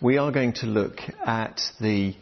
[0.00, 2.14] we are going to look at the,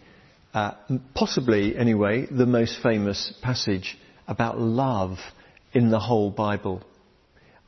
[0.55, 0.73] uh,
[1.15, 5.19] possibly anyway, the most famous passage about love
[5.75, 6.83] in the whole Bible.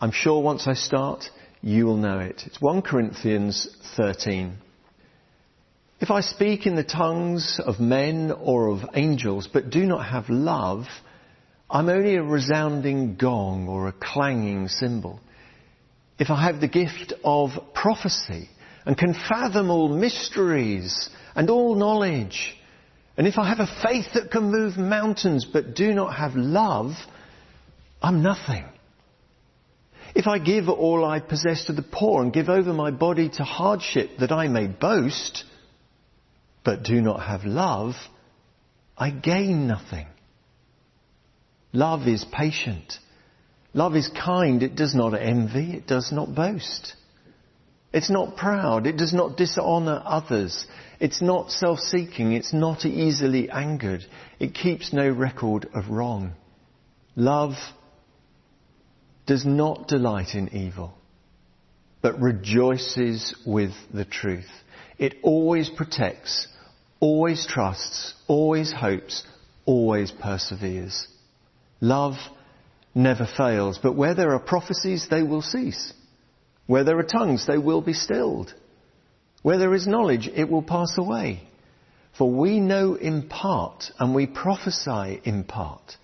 [0.01, 1.25] I'm sure once I start,
[1.61, 2.43] you will know it.
[2.47, 4.57] It's 1 Corinthians 13.
[6.01, 10.31] If I speak in the tongues of men or of angels, but do not have
[10.31, 10.87] love,
[11.69, 15.21] I'm only a resounding gong or a clanging cymbal.
[16.19, 18.49] If I have the gift of prophecy
[18.89, 22.57] and can fathom all mysteries and all knowledge,
[23.19, 26.93] and if I have a faith that can move mountains but do not have love,
[28.01, 28.65] I'm nothing.
[30.15, 33.45] If I give all I possess to the poor and give over my body to
[33.45, 35.45] hardship that I may boast,
[36.65, 37.93] but do not have love,
[38.97, 40.07] I gain nothing.
[41.75, 42.95] Love is patient.
[43.75, 44.63] Love is kind.
[44.63, 45.75] It does not envy.
[45.75, 46.95] It does not boast.
[47.93, 48.87] It's not proud.
[48.87, 50.67] It does not dishonour others.
[51.01, 52.33] It's not self-seeking.
[52.33, 54.05] It's not easily angered.
[54.39, 56.33] It keeps no record of wrong.
[57.17, 57.55] Love
[59.27, 60.95] does not delight in evil,
[62.03, 64.51] but rejoices with the truth.
[64.99, 66.49] It always protects,
[67.01, 69.25] always trusts, always hopes,
[69.65, 71.07] always perseveres.
[71.81, 72.17] Love
[72.95, 75.93] never fails, but where there are prophecies, they will cease.
[76.69, 78.53] Where there are tongues, they will be stilled.
[79.43, 81.41] Where there is knowledge, it will pass away.
[82.19, 85.97] For we know in part and we prophesy in part.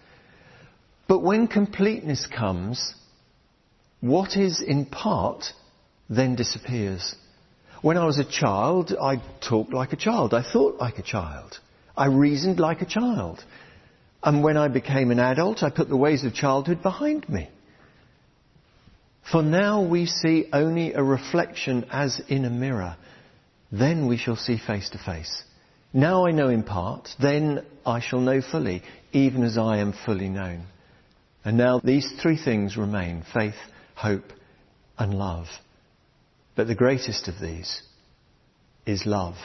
[1.07, 2.95] But when completeness comes,
[4.01, 5.45] what is in part
[6.09, 7.15] then disappears.
[7.83, 10.33] When I was a child, I talked like a child.
[10.33, 11.59] I thought like a child.
[11.95, 13.45] I reasoned like a child.
[14.23, 17.51] And when I became an adult, I put the ways of childhood behind me.
[19.31, 22.97] For now we see only a reflection as in a mirror.
[23.73, 25.43] Then we shall see face to face.
[25.93, 30.29] Now I know in part, then I shall know fully, even as I am fully
[30.29, 30.67] known.
[31.45, 33.55] And now these three things remain, faith,
[33.95, 34.33] hope,
[34.99, 35.47] and love.
[36.57, 37.83] But the greatest of these
[38.87, 39.37] is love.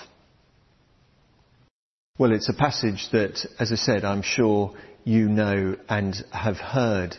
[2.18, 7.16] Well, it's a passage that, as I said, I'm sure you know and have heard.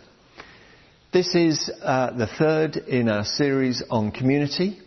[1.13, 4.79] This is uh, the third in our series on community.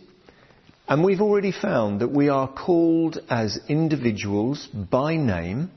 [0.88, 5.70] And we've already found that we are called as individuals by name,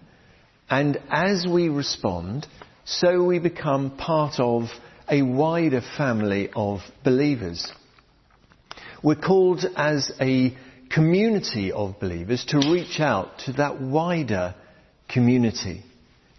[0.69, 2.47] and as we respond,
[2.85, 4.69] so we become part of
[5.09, 7.69] a wider family of believers.
[9.03, 10.55] We're called as a
[10.89, 14.55] community of believers to reach out to that wider
[15.09, 15.83] community,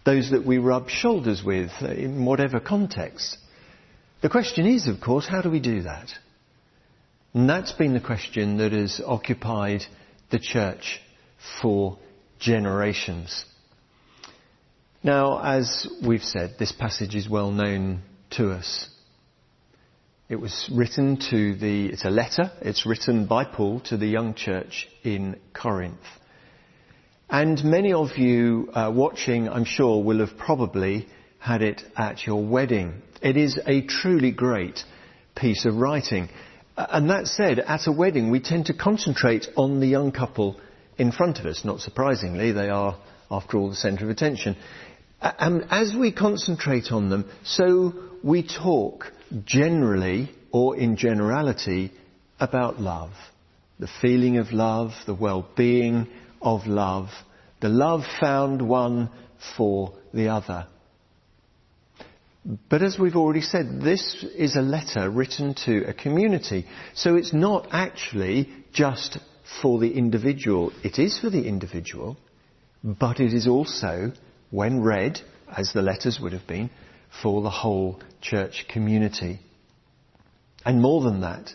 [0.03, 3.37] those that we rub shoulders with in whatever context.
[4.21, 6.09] The question is, of course, how do we do that?
[7.33, 9.85] And that's been the question that has occupied
[10.29, 10.99] the church
[11.61, 11.97] for
[12.37, 13.45] generations.
[15.03, 18.89] Now, as we've said, this passage is well known to us.
[20.27, 24.33] It was written to the, it's a letter, it's written by Paul to the young
[24.33, 25.97] church in Corinth.
[27.29, 31.07] And many of you uh, watching, I'm sure, will have probably
[31.39, 33.01] had it at your wedding.
[33.21, 34.83] It is a truly great
[35.35, 36.29] piece of writing.
[36.77, 40.59] And that said, at a wedding, we tend to concentrate on the young couple
[40.97, 41.65] in front of us.
[41.65, 42.97] Not surprisingly, they are,
[43.31, 44.55] after all, the centre of attention.
[45.21, 49.11] And as we concentrate on them, so we talk
[49.45, 51.91] generally or in generality
[52.39, 53.11] about love.
[53.79, 56.07] The feeling of love, the well-being
[56.41, 57.09] of love,
[57.61, 59.09] the love found one
[59.57, 60.67] for the other.
[62.45, 66.65] But as we've already said, this is a letter written to a community.
[66.93, 69.17] So it's not actually just
[69.61, 70.71] for the individual.
[70.83, 72.17] It is for the individual,
[72.83, 74.13] but it is also,
[74.51, 75.19] when read,
[75.51, 76.69] as the letters would have been,
[77.21, 79.39] for the whole church community.
[80.65, 81.51] And more than that,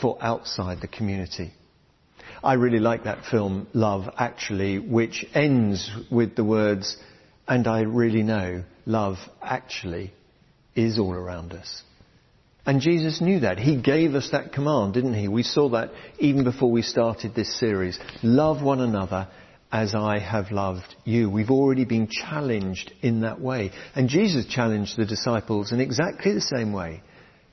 [0.00, 1.52] for outside the community.
[2.42, 6.96] I really like that film, Love Actually, which ends with the words,
[7.48, 10.12] and I really know love actually
[10.74, 11.82] is all around us.
[12.66, 13.58] And Jesus knew that.
[13.58, 15.28] He gave us that command, didn't he?
[15.28, 17.98] We saw that even before we started this series.
[18.24, 19.28] Love one another
[19.70, 21.30] as I have loved you.
[21.30, 23.70] We've already been challenged in that way.
[23.94, 27.02] And Jesus challenged the disciples in exactly the same way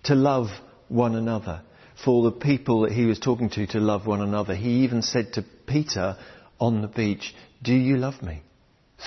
[0.05, 0.47] to love
[0.87, 1.61] one another.
[2.03, 4.55] For the people that he was talking to to love one another.
[4.55, 6.17] He even said to Peter
[6.59, 8.41] on the beach, do you love me?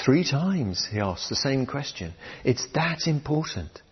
[0.05, 2.13] Three times he asked the same question.
[2.45, 3.83] It's that important.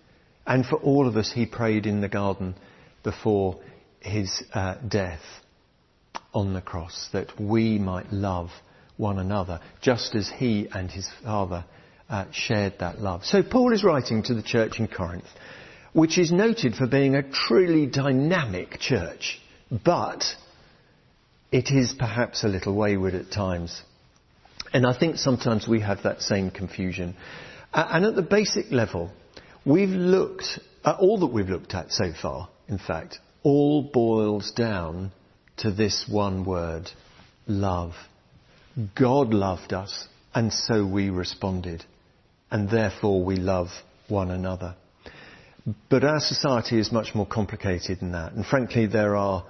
[0.46, 2.54] And for all of us, he prayed in the garden
[3.02, 3.58] before
[4.00, 5.22] his uh, death.
[6.34, 8.50] on the cross that we might love
[8.96, 11.64] one another, just as he and his Father
[12.10, 13.24] uh, shared that love.
[13.24, 15.24] So Paul is writing to the church in Corinth,
[15.92, 19.40] which is noted for being a truly dynamic church,
[19.84, 20.24] but
[21.50, 23.82] it is perhaps a little wayward at times.
[24.74, 27.14] And I think sometimes we have that same confusion.
[27.72, 29.12] And at the basic level,
[29.64, 35.12] we've looked at all that we've looked at so far, in fact, all boils down
[35.58, 36.90] to this one word,
[37.46, 37.92] love.
[38.96, 41.84] God loved us, and so we responded,
[42.50, 43.68] and therefore we love
[44.08, 44.74] one another.
[45.88, 49.44] But our society is much more complicated than that, and frankly, there are,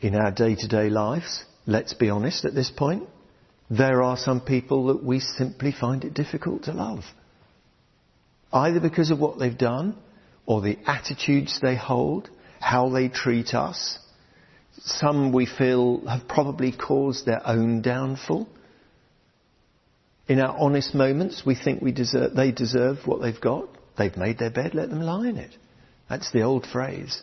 [0.00, 3.08] in our day to day lives, let's be honest at this point,
[3.70, 7.04] there are some people that we simply find it difficult to love.
[8.52, 9.96] Either because of what they've done,
[10.44, 12.28] or the attitudes they hold,
[12.58, 13.98] how they treat us,
[14.78, 18.48] some we feel have probably caused their own downfall.
[20.26, 23.68] In our honest moments, we think we deserve, they deserve what they've got.
[23.96, 25.54] They've made their bed, let them lie in it.
[26.08, 27.22] That's the old phrase.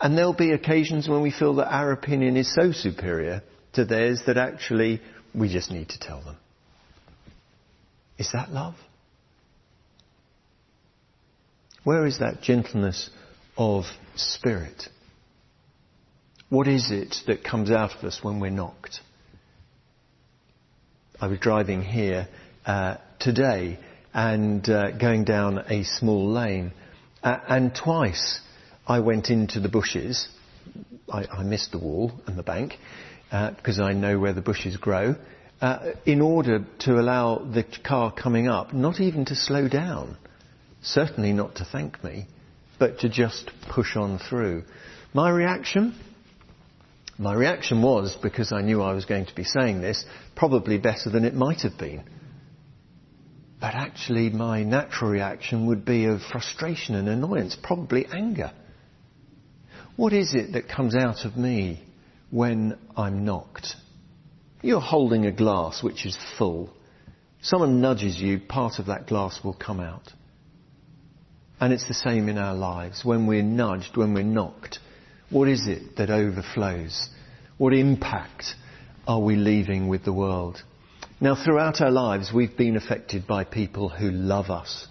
[0.00, 3.42] And there'll be occasions when we feel that our opinion is so superior
[3.74, 5.00] to theirs that actually
[5.34, 6.36] we just need to tell them.
[8.18, 8.74] Is that love?
[11.84, 13.08] Where is that gentleness
[13.56, 13.84] of
[14.16, 14.84] spirit?
[16.50, 19.00] What is it that comes out of us when we're knocked?
[21.20, 22.28] I was driving here
[22.66, 23.78] uh, today
[24.12, 26.72] and uh, going down a small lane,
[27.22, 28.40] uh, and twice
[28.86, 30.28] I went into the bushes.
[31.08, 32.74] I, I missed the wall and the bank
[33.30, 35.14] because uh, I know where the bushes grow.
[35.60, 40.16] Uh, in order to allow the car coming up, not even to slow down,
[40.82, 42.26] certainly not to thank me,
[42.78, 44.64] but to just push on through.
[45.12, 45.94] My reaction?
[47.18, 50.04] My reaction was, because I knew I was going to be saying this,
[50.34, 52.02] probably better than it might have been.
[53.60, 58.52] But actually, my natural reaction would be of frustration and annoyance, probably anger.
[59.96, 61.82] What is it that comes out of me
[62.30, 63.74] when I'm knocked?
[64.62, 66.70] You're holding a glass which is full.
[67.42, 70.12] Someone nudges you, part of that glass will come out.
[71.60, 73.04] And it's the same in our lives.
[73.04, 74.78] When we're nudged, when we're knocked,
[75.30, 77.08] what is it that overflows?
[77.58, 78.54] What impact
[79.06, 80.62] are we leaving with the world?
[81.20, 84.86] Now, throughout our lives, we've been affected by people who love us.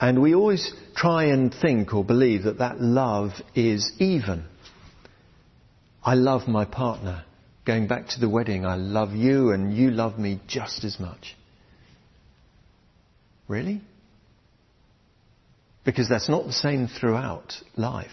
[0.00, 4.46] And we always try and think or believe that that love is even.
[6.04, 7.24] I love my partner.
[7.64, 11.36] Going back to the wedding, I love you and you love me just as much.
[13.46, 13.80] Really?
[15.84, 18.10] Because that's not the same throughout life.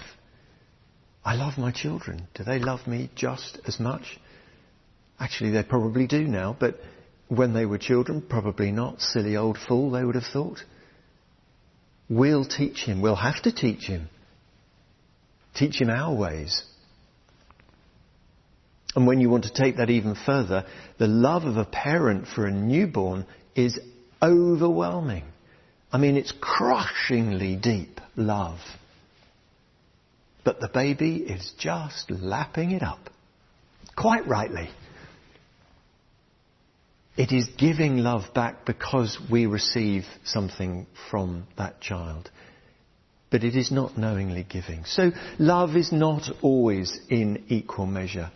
[1.25, 2.27] I love my children.
[2.35, 4.19] Do they love me just as much?
[5.19, 6.79] Actually, they probably do now, but
[7.27, 9.01] when they were children, probably not.
[9.01, 10.59] Silly old fool, they would have thought.
[12.09, 13.01] We'll teach him.
[13.01, 14.09] We'll have to teach him.
[15.55, 16.63] Teach him our ways.
[18.95, 20.65] And when you want to take that even further,
[20.97, 23.25] the love of a parent for a newborn
[23.55, 23.79] is
[24.21, 25.25] overwhelming.
[25.91, 28.59] I mean, it's crushingly deep love.
[30.43, 33.09] But the baby is just lapping it up.
[33.95, 34.69] Quite rightly.
[37.17, 42.31] It is giving love back because we receive something from that child.
[43.29, 44.85] But it is not knowingly giving.
[44.85, 48.31] So love is not always in equal measure.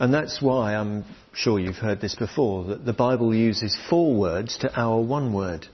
[0.00, 1.04] And that's why I'm
[1.34, 5.66] sure you've heard this before, that the Bible uses four words to our one word.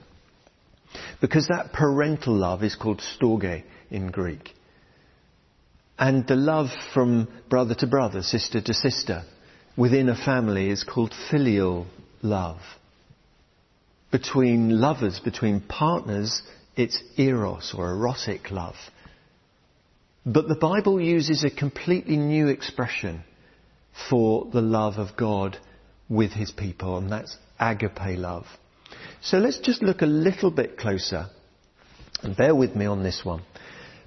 [1.21, 4.53] Because that parental love is called storge in Greek.
[5.97, 9.23] And the love from brother to brother, sister to sister,
[9.77, 11.87] within a family is called filial
[12.21, 12.59] love.
[14.11, 16.41] Between lovers, between partners,
[16.75, 18.75] it's eros or erotic love.
[20.25, 23.23] But the Bible uses a completely new expression
[24.09, 25.57] for the love of God
[26.09, 28.45] with his people, and that's agape love.
[29.21, 31.27] So let's just look a little bit closer,
[32.21, 33.41] and bear with me on this one.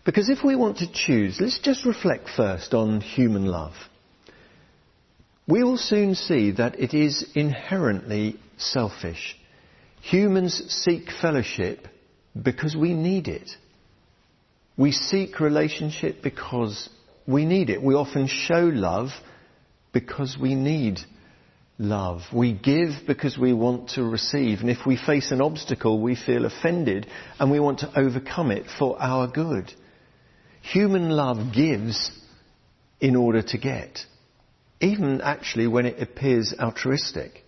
[0.04, 3.74] Because if we want to choose, let's just reflect first on human love.
[5.46, 9.36] We will soon see that it is inherently selfish.
[10.02, 11.86] Humans seek fellowship
[12.40, 13.50] because we need it.
[14.76, 16.88] We seek relationship because
[17.26, 17.82] we need it.
[17.82, 19.10] We often show love
[19.92, 21.00] because we need
[21.78, 22.20] love.
[22.32, 24.60] We give because we want to receive.
[24.60, 27.06] And if we face an obstacle, we feel offended
[27.38, 29.72] and we want to overcome it for our good.
[30.60, 32.10] Human love gives
[33.00, 33.98] in order to get.
[34.80, 37.44] Even actually when it appears altruistic.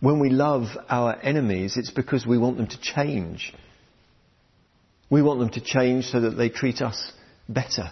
[0.00, 3.52] When we love our enemies, it's because we want them to change.
[5.10, 7.12] We want them to change so that they treat us
[7.48, 7.90] better,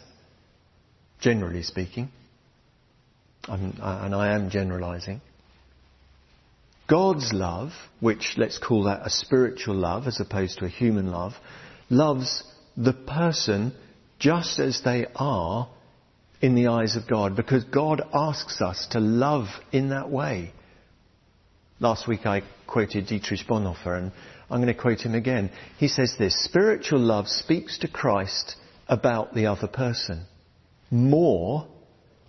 [1.18, 2.10] generally speaking.
[3.48, 5.20] And I am generalizing.
[6.88, 11.32] God's love, which let's call that a spiritual love as opposed to a human love,
[11.90, 12.44] loves
[12.76, 13.72] the person
[14.18, 15.68] just as they are
[16.40, 20.52] in the eyes of God because God asks us to love in that way.
[21.80, 24.12] Last week I quoted Dietrich Bonhoeffer and
[24.48, 25.50] I'm going to quote him again.
[25.78, 28.56] He says this, spiritual love speaks to Christ
[28.88, 30.26] about the other person
[30.90, 31.66] more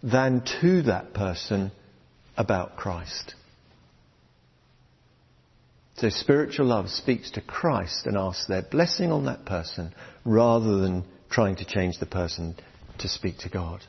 [0.04, 1.72] than to that person
[2.38, 3.34] about Christ.
[5.98, 11.04] So spiritual love speaks to Christ and asks their blessing on that person rather than
[11.30, 12.56] trying to change the person
[13.00, 13.82] to speak to God.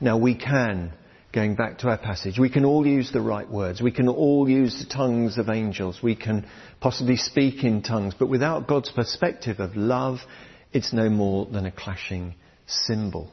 [0.00, 0.92] Now we can,
[1.32, 3.80] going back to our passage, we can all use the right words.
[3.80, 6.00] We can all use the tongues of angels.
[6.02, 6.44] We can
[6.80, 8.14] possibly speak in tongues.
[8.18, 10.18] But without God's perspective of love,
[10.72, 12.34] it's no more than a clashing
[12.66, 13.30] cymbal.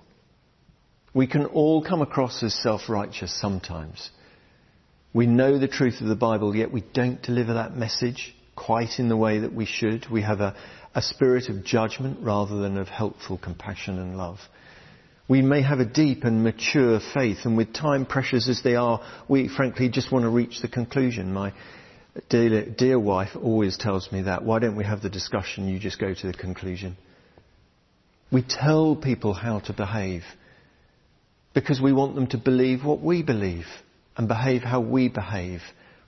[1.15, 4.11] We can all come across as self-righteous sometimes.
[5.13, 9.07] We know the truth of the Bible, yet we don't deliver that message quite in
[9.07, 10.07] the way that we should.
[10.11, 10.53] We have a,
[10.93, 14.39] a spirit of judgment rather than of helpful compassion and love.
[15.29, 19.01] We may have a deep and mature faith, and with time pressures as they are,
[19.29, 21.31] we frankly just want to reach the conclusion.
[21.31, 21.53] My
[22.27, 24.43] dear, dear wife always tells me that.
[24.43, 25.69] Why don't we have the discussion?
[25.69, 26.97] You just go to the conclusion.
[28.33, 30.23] We tell people how to behave
[31.55, 33.65] because we want them to believe what we believe
[34.17, 35.61] and behave how we behave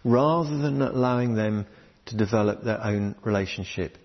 [0.03, 1.65] rather than allowing them
[2.05, 3.97] to develop their own relationship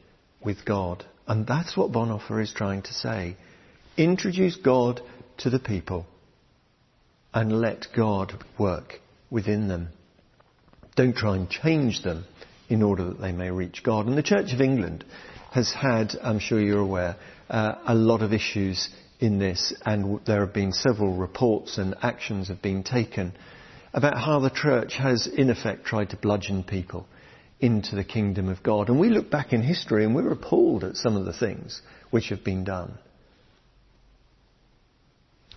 [0.42, 1.04] with God.
[1.26, 3.36] And that's what Bonhoeffer is trying to say.
[3.96, 5.00] Introduce God
[5.38, 6.06] to the people
[7.34, 9.88] and let God work within them.
[10.94, 12.24] Don't try and change them
[12.68, 14.06] in order that they may reach God.
[14.06, 15.04] And the Church of England
[15.50, 17.16] has had, I'm sure you're aware,
[17.50, 18.88] uh, a lot of issues
[19.22, 23.32] in this, and there have been several reports and actions have been taken
[23.94, 27.06] about how the church has, in effect, tried to bludgeon people
[27.60, 28.88] into the kingdom of God.
[28.88, 32.30] And we look back in history and we're appalled at some of the things which
[32.30, 32.98] have been done.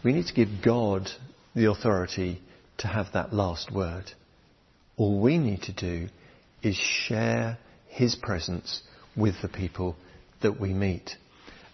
[0.03, 1.10] We need to give God
[1.55, 2.41] the authority
[2.77, 4.12] to have that last word.
[4.95, 6.10] All we need to do
[6.62, 7.57] is share
[7.88, 8.84] His presence
[9.17, 9.95] with the people
[10.43, 11.15] that we meet.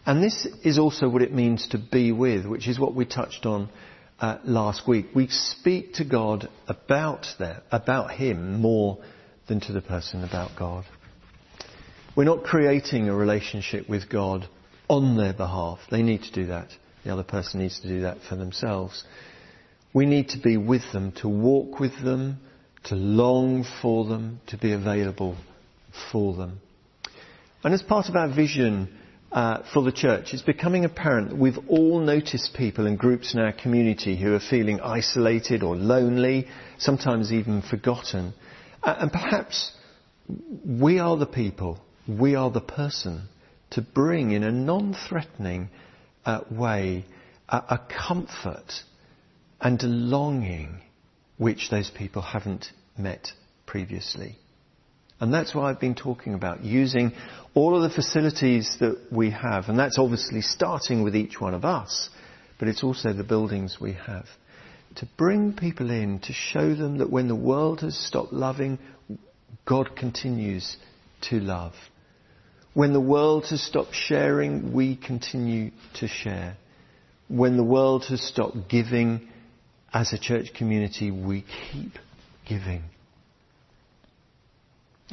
[0.06, 3.46] And this is also what it means to be with, which is what we touched
[3.46, 3.70] on
[4.20, 5.08] uh, last week.
[5.14, 8.98] We speak to God about that, about Him more
[9.48, 10.86] than to the person about God.
[12.16, 14.48] We're not creating a relationship with God
[14.90, 15.80] on their behalf.
[15.90, 16.70] They need to do that.
[17.04, 19.04] The other person needs to do that for themselves.
[19.94, 22.40] We need to be with them, to walk with them,
[22.86, 25.38] to long for them, to be available
[26.12, 26.60] for them.
[27.64, 28.98] And as part of our vision
[29.32, 33.40] uh, for the church, it's becoming apparent that we've all noticed people and groups in
[33.40, 36.48] our community who are feeling isolated or lonely,
[36.78, 38.34] sometimes even forgotten.
[38.84, 39.72] Uh, and perhaps
[40.66, 43.30] we are the people, we are the person
[43.72, 45.70] to bring in a non-threatening
[46.26, 47.06] uh, way
[47.48, 48.84] a, a comfort
[49.62, 50.82] and a longing
[51.38, 53.32] which those people haven't met
[53.66, 54.38] previously.
[55.22, 57.14] And that's why I've been talking about, using
[57.54, 59.70] all of the facilities that we have.
[59.70, 62.10] And that's obviously starting with each one of us,
[62.58, 64.26] but it's also the buildings we have.
[64.96, 68.80] To bring people in, to show them that when the world has stopped loving,
[69.64, 70.76] God continues
[71.30, 71.74] to love.
[72.74, 76.58] When the world has stopped sharing, we continue to share.
[77.28, 79.30] When the world has stopped giving,
[79.94, 81.92] as a church community, we keep
[82.48, 82.84] giving.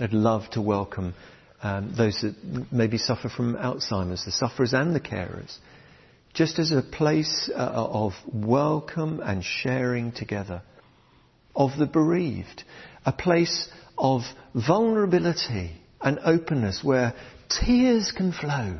[0.00, 1.14] I'd love to welcome
[1.60, 2.36] um, those that
[2.70, 5.56] maybe suffer from Alzheimer's, the sufferers and the carers,
[6.32, 10.62] just as a place uh, of welcome and sharing together,
[11.56, 12.62] of the bereaved,
[13.04, 14.22] a place of
[14.54, 17.12] vulnerability and openness where
[17.48, 18.78] tears can flow,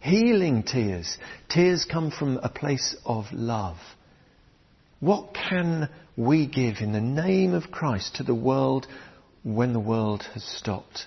[0.00, 1.16] healing tears.
[1.48, 3.76] Tears come from a place of love.
[4.98, 8.88] What can we give in the name of Christ to the world
[9.44, 11.06] when the world has stopped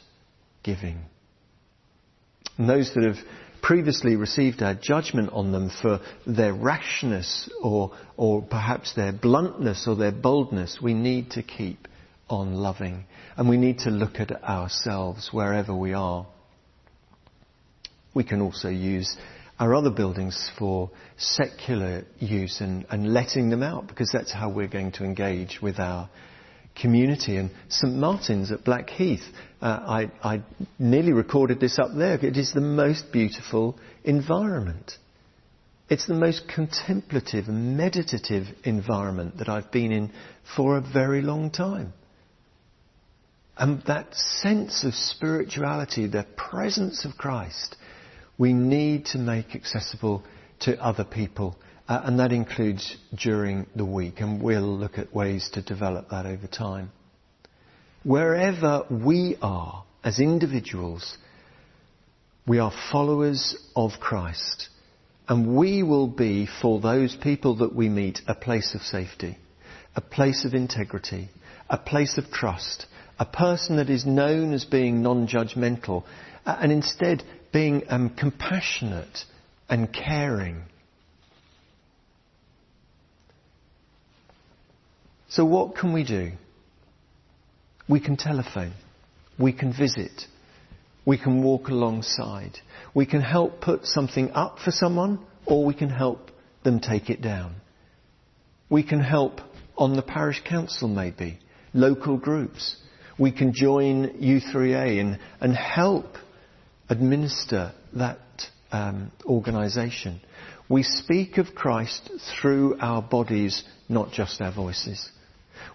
[0.64, 1.00] giving.
[2.58, 3.18] And those that have
[3.62, 9.96] previously received our judgment on them for their rashness or, or perhaps their bluntness or
[9.96, 11.88] their boldness, we need to keep
[12.30, 13.04] on loving.
[13.36, 16.26] And we need to look at ourselves wherever we are.
[18.14, 19.18] We can also use
[19.60, 24.68] our other buildings for secular use and, and letting them out because that's how we're
[24.68, 26.10] going to engage with our
[26.80, 27.38] community.
[27.38, 29.24] And St Martin's at Blackheath,
[29.62, 30.42] uh, I, I
[30.80, 32.14] nearly recorded this up there.
[32.14, 34.94] It is the most beautiful environment.
[35.90, 40.12] It's the most contemplative and meditative environment that I've been in
[40.56, 41.94] for a very long time.
[43.58, 47.76] And that sense of spirituality, the presence of Christ,
[48.38, 50.24] we need to make accessible
[50.60, 51.58] to other people.
[51.88, 54.20] Uh, and that includes during the week.
[54.20, 56.92] And we'll look at ways to develop that over time.
[58.04, 61.18] Wherever we are as individuals,
[62.46, 64.70] we are followers of Christ.
[65.30, 69.38] And we will be, for those people that we meet, a place of safety,
[69.96, 71.30] a place of integrity,
[71.70, 72.86] a place of trust,
[73.20, 76.04] a person that is known as being non-judgmental,
[76.46, 79.26] and instead being um, compassionate
[79.68, 80.64] and caring.
[85.30, 86.32] So what can we do?
[87.88, 88.74] We can telephone.
[89.38, 90.26] We can visit.
[91.06, 92.60] We can walk alongside.
[92.94, 96.32] We can help put something up for someone or we can help
[96.64, 97.56] them take it down.
[98.70, 99.40] We can help
[99.78, 101.40] on the parish council maybe,
[101.74, 102.76] local groups.
[103.18, 106.18] We can join U3A and, and help
[106.90, 108.20] administer that
[108.72, 110.22] um, organisation.
[110.70, 115.10] We speak of Christ through our bodies, not just our voices.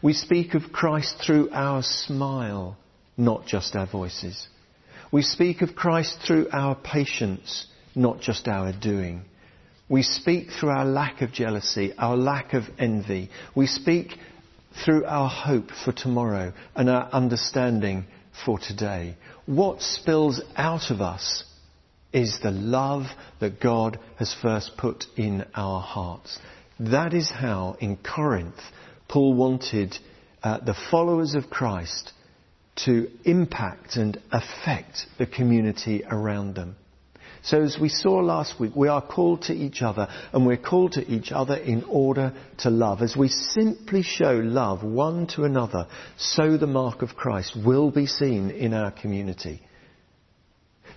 [0.03, 2.77] We speak of Christ through our smile,
[3.17, 4.49] not just our voices.
[5.13, 9.23] We speak of Christ through our patience, not just our doing.
[9.89, 13.31] We speak through our lack of jealousy, our lack of envy.
[13.55, 14.17] We speak
[14.85, 18.07] through our hope for tomorrow and our understanding
[18.45, 19.17] for today.
[19.47, 21.45] What spills out of us
[22.13, 23.05] is the love
[23.39, 26.41] that God has first put in our hearts.
[26.81, 28.61] That is how in Corinth
[29.13, 29.95] Paul wanted
[30.43, 32.13] uh, the followers of Christ
[32.87, 36.77] to impact and affect the community around them.
[37.43, 40.93] So as we saw last week, we are called to each other and we're called
[40.93, 43.03] to each other in order to love.
[43.03, 48.07] As we simply show love one to another, so the mark of Christ will be
[48.07, 49.61] seen in our community.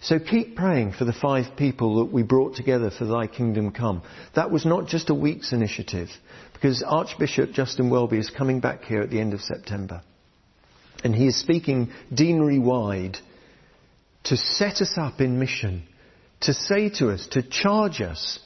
[0.02, 4.04] So keep praying for the five people that we brought together for Thy Kingdom Come.
[4.36, 6.10] That was not just a week's initiative,
[6.56, 10.02] because Archbishop Justin Welby is coming back here at the end of September.
[11.04, 13.18] And he is speaking deanery wide
[14.26, 15.84] to set us up in mission
[16.42, 18.40] to say to us, to charge us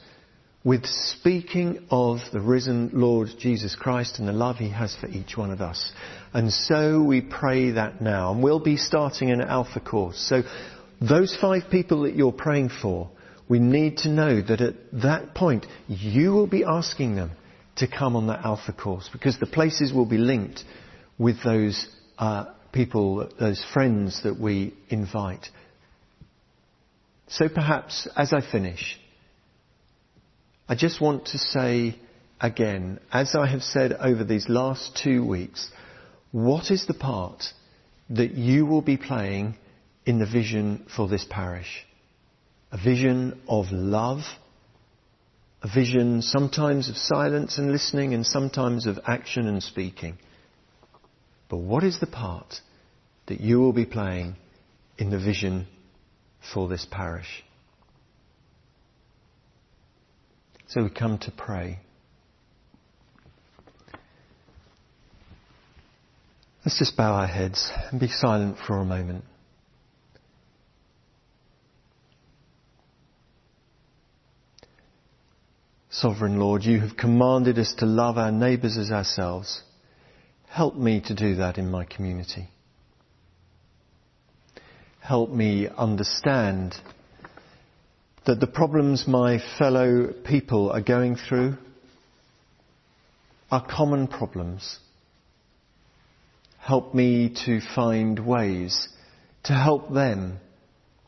[0.63, 5.37] with speaking of the risen Lord Jesus Christ and the love he has for each
[5.37, 5.91] one of us.
[6.33, 8.31] And so we pray that now.
[8.31, 10.19] And we'll be starting an Alpha course.
[10.19, 10.43] So
[11.01, 13.09] those five people that you're praying for,
[13.47, 17.31] we need to know that at that point you will be asking them
[17.79, 20.63] to come on that Alpha course because the places will be linked
[21.17, 21.87] with those
[22.17, 25.47] uh, people, those friends that we invite.
[27.27, 28.99] So perhaps as I finish,
[30.67, 31.95] I just want to say
[32.39, 35.69] again, as I have said over these last two weeks,
[36.31, 37.45] what is the part
[38.09, 39.55] that you will be playing
[40.05, 41.85] in the vision for this parish?
[42.71, 44.23] A vision of love,
[45.61, 50.17] a vision sometimes of silence and listening and sometimes of action and speaking.
[51.49, 52.61] But what is the part
[53.27, 54.35] that you will be playing
[54.97, 55.67] in the vision
[56.53, 57.43] for this parish.
[60.67, 61.79] So we come to pray.
[66.65, 69.23] Let's just bow our heads and be silent for a moment.
[75.91, 79.63] Sovereign Lord, you have commanded us to love our neighbours as ourselves.
[80.47, 82.49] Help me to do that in my community
[85.09, 86.75] help me understand
[88.27, 91.57] that the problems my fellow people are going through
[93.49, 94.77] are common problems.
[96.59, 98.87] Help me to find ways
[99.45, 100.37] to help them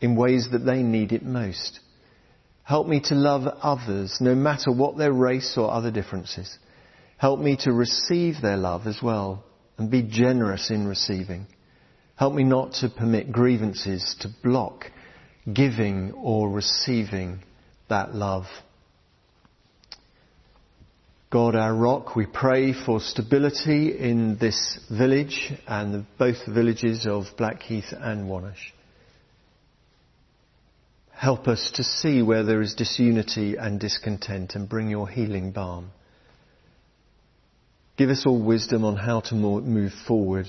[0.02, 1.80] in ways that they need it most.
[2.72, 6.58] Help me to love others no matter what their race or other differences.
[7.18, 9.44] Help me to receive their love as well
[9.78, 11.48] and be generous in receiving.
[12.16, 14.86] Help me not to permit grievances to block
[15.54, 17.44] giving or receiving
[17.90, 18.46] that love.
[21.30, 27.26] God, our rock, we pray for stability in this village and both the villages of
[27.38, 28.72] Blackheath and Wonersh.
[31.22, 35.92] Help us to see where there is disunity and discontent and bring your healing balm.
[37.96, 40.48] Give us all wisdom on how to move forward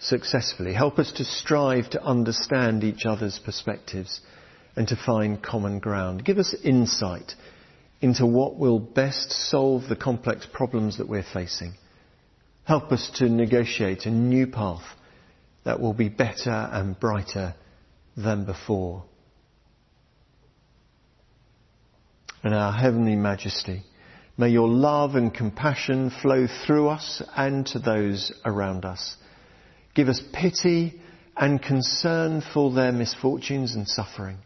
[0.00, 0.74] successfully.
[0.74, 4.20] Help us to strive to understand each other's perspectives
[4.74, 6.24] and to find common ground.
[6.24, 7.34] Give us insight
[8.00, 11.74] into what will best solve the complex problems that we're facing.
[12.64, 14.82] Help us to negotiate a new path
[15.62, 17.54] that will be better and brighter
[18.16, 19.04] than before.
[22.48, 23.82] And our Heavenly Majesty,
[24.38, 29.16] may your love and compassion flow through us and to those around us.
[29.94, 30.98] Give us pity
[31.36, 34.38] and concern for their misfortunes and suffering.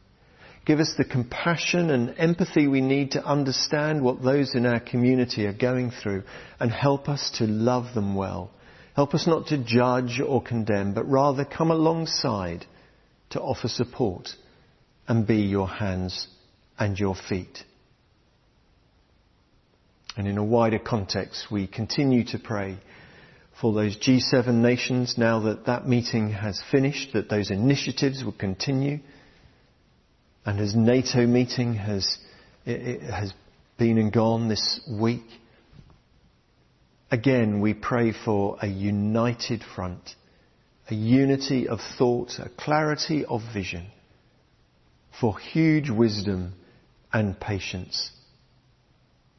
[0.66, 5.46] Give us the compassion and empathy we need to understand what those in our community
[5.46, 6.24] are going through
[6.58, 8.50] and help us to love them well.
[8.96, 12.66] Help us not to judge or condemn, but rather come alongside
[13.30, 14.30] to offer support
[15.06, 16.26] and be your hands
[16.80, 17.62] and your feet.
[20.16, 22.76] And in a wider context, we continue to pray
[23.60, 28.98] for those G7 nations now that that meeting has finished, that those initiatives will continue.
[30.44, 32.18] And as NATO meeting has,
[32.66, 33.32] has
[33.78, 35.24] been and gone this week,
[37.10, 40.10] again we pray for a united front,
[40.90, 43.86] a unity of thought, a clarity of vision,
[45.20, 46.54] for huge wisdom
[47.12, 48.10] and patience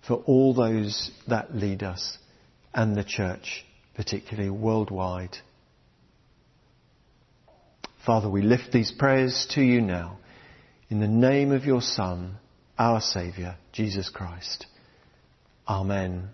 [0.07, 2.17] for all those that lead us
[2.73, 5.37] and the church, particularly worldwide.
[8.05, 10.17] Father, we lift these prayers to you now.
[10.89, 12.37] In the name of your Son,
[12.77, 14.65] our Saviour, Jesus Christ.
[15.67, 16.29] Amen.